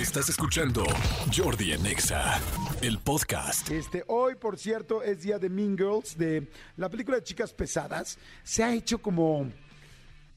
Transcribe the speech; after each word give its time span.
Estás 0.00 0.28
escuchando 0.28 0.84
Jordi 1.36 1.72
en 1.72 1.84
Exa, 1.84 2.40
el 2.82 2.98
podcast. 2.98 3.68
Este, 3.68 4.04
hoy, 4.06 4.36
por 4.36 4.56
cierto, 4.56 5.02
es 5.02 5.22
día 5.22 5.40
de 5.40 5.48
Mean 5.48 5.76
Girls, 5.76 6.16
de 6.16 6.46
la 6.76 6.88
película 6.88 7.16
de 7.16 7.24
chicas 7.24 7.52
pesadas. 7.52 8.16
Se 8.44 8.62
ha 8.62 8.72
hecho 8.72 9.02
como. 9.02 9.50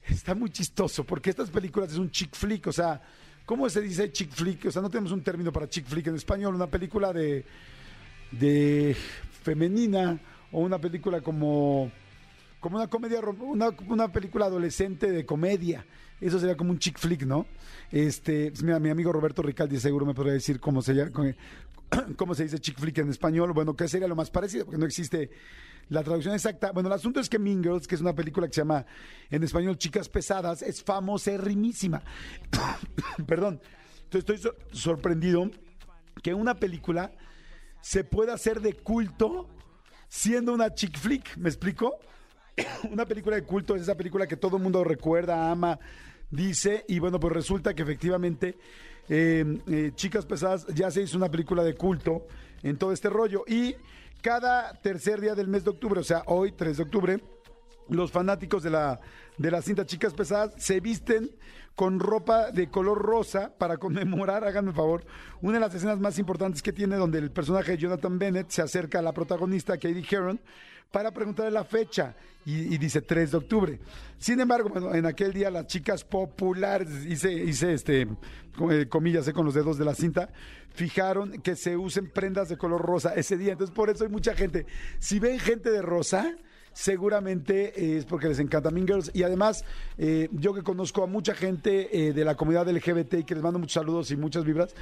Está 0.02 0.34
muy 0.34 0.50
chistoso, 0.50 1.04
porque 1.04 1.30
estas 1.30 1.48
películas 1.48 1.92
es 1.92 1.98
un 1.98 2.10
chick 2.10 2.34
flick, 2.34 2.66
o 2.66 2.72
sea, 2.72 3.00
¿cómo 3.46 3.70
se 3.70 3.80
dice 3.80 4.10
chick 4.10 4.32
flick? 4.32 4.66
O 4.66 4.72
sea, 4.72 4.82
no 4.82 4.90
tenemos 4.90 5.12
un 5.12 5.22
término 5.22 5.52
para 5.52 5.68
chick 5.68 5.86
flick 5.86 6.08
en 6.08 6.16
español, 6.16 6.56
una 6.56 6.66
película 6.66 7.12
de. 7.12 7.44
de. 8.32 8.96
femenina, 9.44 10.18
o 10.50 10.58
una 10.58 10.80
película 10.80 11.20
como. 11.20 11.92
Como 12.62 12.76
una 12.76 12.86
comedia, 12.86 13.20
una, 13.20 13.70
una 13.88 14.10
película 14.10 14.46
adolescente 14.46 15.10
de 15.10 15.26
comedia. 15.26 15.84
Eso 16.20 16.38
sería 16.38 16.56
como 16.56 16.70
un 16.70 16.78
chick 16.78 16.96
flick, 16.98 17.24
¿no? 17.24 17.44
Este, 17.90 18.50
pues, 18.50 18.62
mira, 18.62 18.78
mi 18.78 18.88
amigo 18.88 19.12
Roberto 19.12 19.42
Ricaldi 19.42 19.78
seguro 19.80 20.06
me 20.06 20.14
podría 20.14 20.32
decir 20.32 20.60
cómo 20.60 20.80
se 20.80 21.10
cómo 22.16 22.34
se 22.34 22.44
dice 22.44 22.58
chick 22.60 22.78
flick 22.78 22.98
en 22.98 23.10
español. 23.10 23.52
Bueno, 23.52 23.74
¿qué 23.74 23.88
sería 23.88 24.06
lo 24.06 24.14
más 24.16 24.30
parecido? 24.30 24.64
Porque 24.64 24.78
no 24.78 24.86
existe 24.86 25.30
la 25.88 26.04
traducción 26.04 26.32
exacta. 26.34 26.70
Bueno, 26.70 26.88
el 26.88 26.92
asunto 26.94 27.18
es 27.18 27.28
que 27.28 27.40
Mean 27.40 27.62
Girls, 27.62 27.88
que 27.88 27.96
es 27.96 28.00
una 28.00 28.14
película 28.14 28.46
que 28.46 28.54
se 28.54 28.60
llama 28.60 28.86
en 29.28 29.42
español 29.42 29.76
Chicas 29.76 30.08
Pesadas, 30.08 30.62
es 30.62 30.82
famosérrimísima. 30.84 32.00
Perdón. 33.26 33.60
Entonces 34.04 34.20
estoy 34.20 34.38
sor- 34.38 34.56
sorprendido 34.72 35.50
que 36.22 36.32
una 36.32 36.54
película 36.54 37.12
se 37.80 38.04
pueda 38.04 38.34
hacer 38.34 38.60
de 38.60 38.74
culto 38.74 39.48
siendo 40.08 40.54
una 40.54 40.72
chick 40.72 40.96
flick. 40.96 41.36
¿Me 41.36 41.48
explico? 41.48 41.98
una 42.90 43.06
película 43.06 43.36
de 43.36 43.44
culto 43.44 43.74
es 43.74 43.82
esa 43.82 43.96
película 43.96 44.26
que 44.26 44.36
todo 44.36 44.56
el 44.56 44.62
mundo 44.62 44.84
recuerda, 44.84 45.50
ama, 45.50 45.78
dice, 46.30 46.84
y 46.88 46.98
bueno, 46.98 47.18
pues 47.20 47.32
resulta 47.32 47.74
que 47.74 47.82
efectivamente 47.82 48.56
eh, 49.08 49.58
eh, 49.66 49.92
Chicas 49.94 50.26
Pesadas 50.26 50.66
ya 50.68 50.90
se 50.90 51.02
hizo 51.02 51.16
una 51.16 51.30
película 51.30 51.62
de 51.62 51.74
culto 51.74 52.26
en 52.62 52.76
todo 52.76 52.92
este 52.92 53.10
rollo. 53.10 53.44
Y 53.46 53.74
cada 54.20 54.72
tercer 54.74 55.20
día 55.20 55.34
del 55.34 55.48
mes 55.48 55.64
de 55.64 55.70
octubre, 55.70 56.00
o 56.00 56.04
sea, 56.04 56.22
hoy, 56.26 56.52
3 56.52 56.76
de 56.76 56.82
octubre, 56.82 57.20
los 57.88 58.10
fanáticos 58.10 58.62
de 58.62 58.70
la, 58.70 59.00
de 59.38 59.50
la 59.50 59.62
cinta 59.62 59.86
Chicas 59.86 60.14
Pesadas 60.14 60.54
se 60.56 60.80
visten 60.80 61.30
con 61.74 62.00
ropa 62.00 62.50
de 62.50 62.68
color 62.68 62.98
rosa 62.98 63.52
para 63.56 63.76
conmemorar, 63.78 64.44
háganme 64.46 64.70
el 64.70 64.76
favor, 64.76 65.04
una 65.40 65.54
de 65.54 65.60
las 65.60 65.74
escenas 65.74 65.98
más 65.98 66.18
importantes 66.18 66.62
que 66.62 66.72
tiene 66.72 66.96
donde 66.96 67.18
el 67.18 67.30
personaje 67.30 67.72
de 67.72 67.78
Jonathan 67.78 68.18
Bennett 68.18 68.50
se 68.50 68.62
acerca 68.62 68.98
a 68.98 69.02
la 69.02 69.12
protagonista 69.12 69.74
Katie 69.74 70.04
Heron 70.10 70.40
para 70.90 71.10
preguntarle 71.10 71.50
la 71.50 71.64
fecha 71.64 72.14
y, 72.44 72.76
dice 72.76 73.00
3 73.00 73.30
de 73.30 73.36
octubre. 73.36 73.80
Sin 74.18 74.38
embargo, 74.40 74.68
bueno, 74.68 74.94
en 74.94 75.06
aquel 75.06 75.32
día 75.32 75.50
las 75.50 75.66
chicas 75.66 76.04
populares, 76.04 77.06
hice, 77.06 77.32
hice 77.32 77.72
este, 77.72 78.08
eh, 78.70 78.86
comillas 78.88 79.26
eh, 79.26 79.32
con 79.32 79.46
los 79.46 79.54
dedos 79.54 79.78
de 79.78 79.84
la 79.84 79.94
cinta, 79.94 80.28
fijaron 80.74 81.40
que 81.40 81.56
se 81.56 81.76
usen 81.76 82.10
prendas 82.10 82.48
de 82.48 82.58
color 82.58 82.82
rosa 82.82 83.14
ese 83.14 83.38
día. 83.38 83.52
Entonces, 83.52 83.74
por 83.74 83.90
eso 83.90 84.04
hay 84.04 84.10
mucha 84.10 84.34
gente. 84.34 84.66
Si 84.98 85.18
ven 85.18 85.38
gente 85.38 85.70
de 85.70 85.82
rosa, 85.82 86.36
seguramente 86.72 87.96
es 87.96 88.04
porque 88.04 88.28
les 88.28 88.38
encanta 88.38 88.70
Mean 88.70 88.86
Girls. 88.86 89.10
Y 89.14 89.22
además, 89.22 89.64
eh, 89.98 90.28
yo 90.32 90.54
que 90.54 90.62
conozco 90.62 91.02
a 91.02 91.06
mucha 91.06 91.34
gente 91.34 92.08
eh, 92.08 92.12
de 92.12 92.24
la 92.24 92.34
comunidad 92.34 92.68
LGBT 92.68 93.14
y 93.14 93.24
que 93.24 93.34
les 93.34 93.42
mando 93.42 93.58
muchos 93.58 93.74
saludos 93.74 94.10
y 94.10 94.16
muchas 94.16 94.44
vibras, 94.44 94.74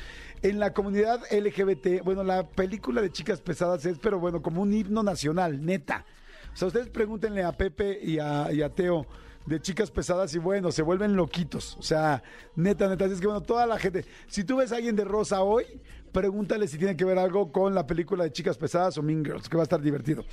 en 0.43 0.59
la 0.59 0.73
comunidad 0.73 1.21
LGBT, 1.31 2.03
bueno, 2.05 2.25
la 2.25 2.47
película 2.47 3.03
de 3.03 3.11
Chicas 3.11 3.41
Pesadas 3.41 3.85
es, 3.87 3.99
pero 3.99 4.19
bueno, 4.19 4.43
como 4.43 4.63
un 4.63 4.73
himno 4.73 5.03
nacional, 5.03 5.65
neta. 5.65 6.05
O 6.53 6.57
sea, 6.57 6.69
ustedes 6.69 6.89
pregúntenle 6.89 7.45
a 7.45 7.53
Pepe 7.53 7.99
y 8.03 8.19
a 8.19 8.69
Teo 8.75 9.07
de 9.47 9.61
chicas 9.61 9.91
pesadas 9.91 10.35
y 10.35 10.39
bueno, 10.39 10.71
se 10.73 10.83
vuelven 10.83 11.17
loquitos. 11.17 11.77
O 11.79 11.83
sea, 11.83 12.23
neta, 12.57 12.89
neta. 12.89 13.05
Así 13.05 13.15
es 13.15 13.21
que 13.21 13.27
bueno, 13.27 13.43
toda 13.43 13.67
la 13.67 13.79
gente, 13.79 14.05
si 14.29 14.45
tú 14.45 14.57
ves 14.57 14.73
a 14.73 14.77
alguien 14.77 14.97
de 14.97 15.05
rosa 15.05 15.43
hoy, 15.43 15.65
pregúntale 16.13 16.69
si 16.69 16.79
tiene 16.79 16.97
que 16.97 17.05
ver 17.05 17.19
algo 17.19 17.53
con 17.53 17.75
la 17.75 17.87
película 17.87 18.25
de 18.25 18.33
chicas 18.33 18.57
pesadas 18.59 18.99
o 18.99 19.03
Mean 19.03 19.25
Girls, 19.25 19.49
que 19.49 19.57
va 19.57 19.63
a 19.63 19.65
estar 19.65 19.81
divertido. 19.81 20.25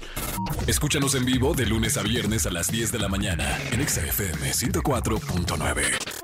Escúchanos 0.67 1.16
en 1.16 1.25
vivo 1.25 1.53
de 1.53 1.66
lunes 1.66 1.98
a 1.98 2.04
viernes 2.04 2.45
a 2.45 2.52
las 2.52 2.71
10 2.71 2.92
de 2.92 2.99
la 2.99 3.08
mañana 3.08 3.58
en 3.71 3.81
Exa 3.81 4.02
FM 4.02 4.52
104.9. 4.52 6.17